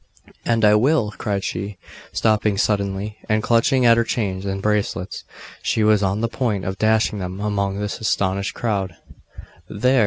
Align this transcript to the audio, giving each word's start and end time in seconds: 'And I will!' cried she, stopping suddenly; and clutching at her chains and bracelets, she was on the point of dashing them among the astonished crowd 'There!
'And 0.45 0.65
I 0.65 0.73
will!' 0.73 1.11
cried 1.19 1.43
she, 1.43 1.77
stopping 2.11 2.57
suddenly; 2.57 3.19
and 3.29 3.43
clutching 3.43 3.85
at 3.85 3.97
her 3.97 4.03
chains 4.03 4.45
and 4.47 4.59
bracelets, 4.59 5.23
she 5.61 5.83
was 5.83 6.01
on 6.01 6.21
the 6.21 6.27
point 6.27 6.65
of 6.65 6.79
dashing 6.79 7.19
them 7.19 7.39
among 7.39 7.77
the 7.77 7.83
astonished 7.85 8.55
crowd 8.55 8.95
'There! 9.69 9.99